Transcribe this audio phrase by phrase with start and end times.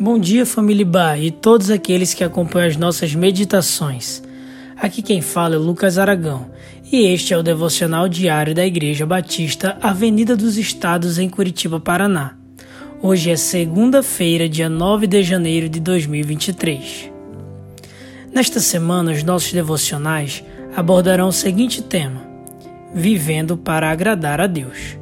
[0.00, 4.22] Bom dia, família Bar e todos aqueles que acompanham as nossas meditações.
[4.76, 6.52] Aqui quem fala é Lucas Aragão
[6.92, 12.36] e este é o devocional diário da Igreja Batista Avenida dos Estados em Curitiba, Paraná.
[13.02, 17.10] Hoje é segunda-feira, dia 9 de janeiro de 2023.
[18.32, 20.44] Nesta semana, os nossos devocionais
[20.76, 22.22] abordarão o seguinte tema:
[22.94, 24.96] Vivendo para agradar a Deus.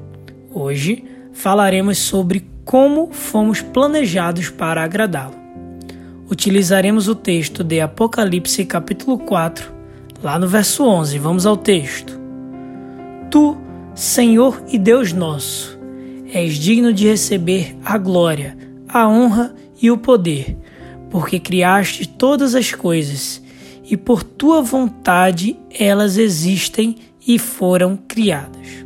[0.50, 1.04] Hoje
[1.34, 5.36] falaremos sobre como fomos planejados para agradá-lo.
[6.28, 9.72] Utilizaremos o texto de Apocalipse capítulo 4,
[10.20, 11.16] lá no verso 11.
[11.20, 12.20] Vamos ao texto.
[13.30, 13.56] Tu,
[13.94, 15.78] Senhor e Deus nosso,
[16.34, 20.58] és digno de receber a glória, a honra e o poder,
[21.08, 23.40] porque criaste todas as coisas,
[23.88, 28.84] e por tua vontade elas existem e foram criadas.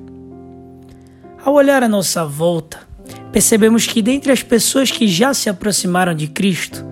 [1.43, 2.90] Ao olhar à nossa volta,
[3.33, 6.85] percebemos que dentre as pessoas que já se aproximaram de Cristo,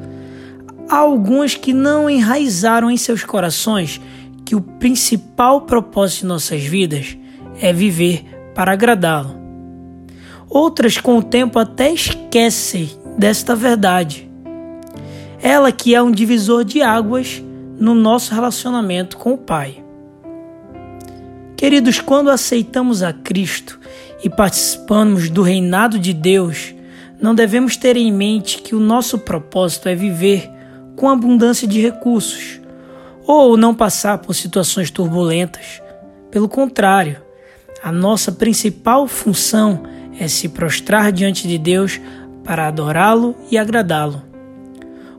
[0.89, 4.01] há algumas que não enraizaram em seus corações
[4.45, 7.17] que o principal propósito de nossas vidas
[7.61, 9.37] é viver para agradá-lo.
[10.49, 14.29] Outras, com o tempo, até esquecem desta verdade.
[15.43, 17.43] Ela que é um divisor de águas
[17.79, 19.85] no nosso relacionamento com o Pai.
[21.57, 23.79] Queridos, quando aceitamos a Cristo
[24.23, 26.75] e participamos do reinado de Deus,
[27.21, 30.51] não devemos ter em mente que o nosso propósito é viver
[30.97, 32.61] com abundância de recursos
[33.27, 35.83] ou não passar por situações turbulentas.
[36.31, 37.21] Pelo contrário,
[37.83, 39.83] a nossa principal função
[40.19, 42.01] é se prostrar diante de Deus
[42.43, 44.23] para adorá-lo e agradá-lo.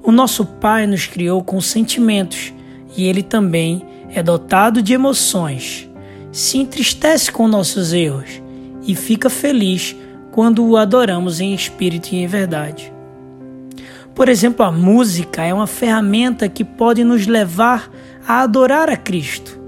[0.04, 2.54] O nosso Pai nos criou com sentimentos
[2.98, 5.88] e ele também é dotado de emoções.
[6.32, 8.42] Se entristece com nossos erros
[8.90, 9.96] e fica feliz
[10.32, 12.92] quando o adoramos em espírito e em verdade.
[14.16, 17.88] Por exemplo, a música é uma ferramenta que pode nos levar
[18.28, 19.60] a adorar a Cristo.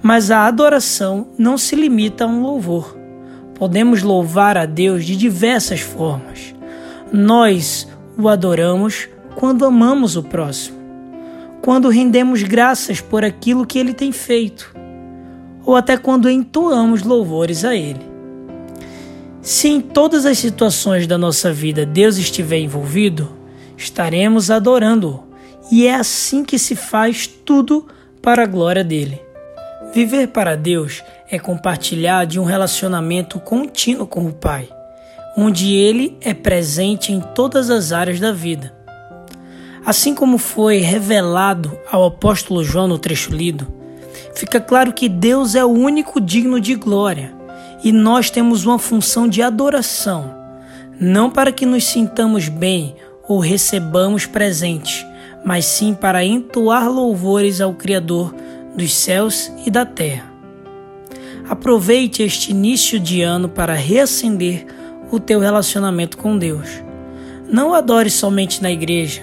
[0.00, 2.96] Mas a adoração não se limita a um louvor.
[3.54, 6.54] Podemos louvar a Deus de diversas formas.
[7.12, 10.78] Nós o adoramos quando amamos o próximo,
[11.60, 14.74] quando rendemos graças por aquilo que ele tem feito,
[15.66, 18.11] ou até quando entoamos louvores a ele.
[19.42, 23.28] Se em todas as situações da nossa vida Deus estiver envolvido,
[23.76, 25.24] estaremos adorando-o,
[25.68, 27.88] e é assim que se faz tudo
[28.22, 29.20] para a glória dele.
[29.92, 34.68] Viver para Deus é compartilhar de um relacionamento contínuo com o Pai,
[35.36, 38.72] onde ele é presente em todas as áreas da vida.
[39.84, 43.66] Assim como foi revelado ao apóstolo João no trecho lido,
[44.36, 47.41] fica claro que Deus é o único digno de glória
[47.82, 50.34] e nós temos uma função de adoração,
[51.00, 52.94] não para que nos sintamos bem
[53.28, 55.04] ou recebamos presentes,
[55.44, 58.34] mas sim para entoar louvores ao Criador
[58.76, 60.32] dos céus e da terra.
[61.48, 64.66] Aproveite este início de ano para reacender
[65.10, 66.68] o teu relacionamento com Deus.
[67.48, 69.22] Não adore somente na igreja.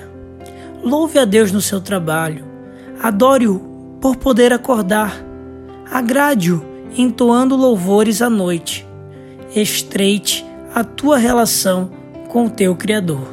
[0.83, 2.45] Louve a Deus no seu trabalho.
[3.01, 3.59] Adore-o
[3.99, 5.15] por poder acordar.
[5.91, 8.85] Agrade-o entoando louvores à noite.
[9.55, 11.91] Estreite a tua relação
[12.27, 13.27] com o teu Criador.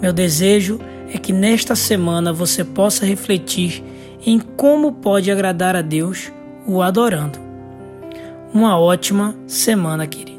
[0.00, 0.80] Meu desejo
[1.12, 3.84] é que nesta semana você possa refletir
[4.24, 6.32] em como pode agradar a Deus
[6.66, 7.38] o adorando.
[8.54, 10.31] Uma ótima semana, querido.